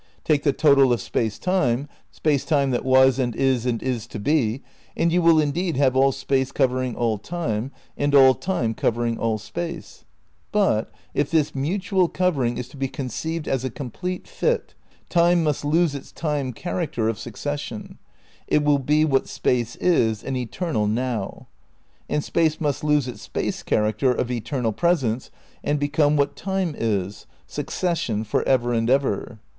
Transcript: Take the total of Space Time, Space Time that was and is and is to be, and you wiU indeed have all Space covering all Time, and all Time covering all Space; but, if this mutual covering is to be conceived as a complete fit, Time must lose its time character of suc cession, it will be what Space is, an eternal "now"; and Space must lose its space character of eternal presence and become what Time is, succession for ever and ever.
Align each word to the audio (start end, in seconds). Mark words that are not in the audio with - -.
Take 0.23 0.41
the 0.41 0.51
total 0.51 0.91
of 0.91 0.99
Space 0.99 1.37
Time, 1.37 1.87
Space 2.09 2.43
Time 2.43 2.71
that 2.71 2.83
was 2.83 3.19
and 3.19 3.35
is 3.35 3.67
and 3.67 3.83
is 3.83 4.07
to 4.07 4.17
be, 4.17 4.63
and 4.97 5.11
you 5.11 5.21
wiU 5.21 5.39
indeed 5.43 5.77
have 5.77 5.95
all 5.95 6.11
Space 6.11 6.51
covering 6.51 6.95
all 6.95 7.19
Time, 7.19 7.69
and 7.95 8.15
all 8.15 8.33
Time 8.33 8.73
covering 8.73 9.19
all 9.19 9.37
Space; 9.37 10.03
but, 10.51 10.91
if 11.13 11.29
this 11.29 11.53
mutual 11.53 12.07
covering 12.09 12.57
is 12.57 12.67
to 12.69 12.77
be 12.77 12.87
conceived 12.87 13.47
as 13.47 13.63
a 13.63 13.69
complete 13.69 14.27
fit, 14.27 14.73
Time 15.07 15.43
must 15.43 15.63
lose 15.63 15.93
its 15.93 16.11
time 16.11 16.51
character 16.51 17.07
of 17.07 17.19
suc 17.19 17.37
cession, 17.37 17.99
it 18.47 18.63
will 18.63 18.79
be 18.79 19.05
what 19.05 19.29
Space 19.29 19.75
is, 19.75 20.23
an 20.23 20.35
eternal 20.35 20.87
"now"; 20.87 21.45
and 22.09 22.23
Space 22.23 22.59
must 22.59 22.83
lose 22.83 23.07
its 23.07 23.21
space 23.21 23.61
character 23.61 24.11
of 24.11 24.31
eternal 24.31 24.71
presence 24.71 25.29
and 25.63 25.79
become 25.79 26.17
what 26.17 26.35
Time 26.35 26.73
is, 26.75 27.27
succession 27.45 28.23
for 28.23 28.41
ever 28.47 28.73
and 28.73 28.89
ever. 28.89 29.37